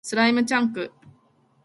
[0.03, 0.91] スライムチャンク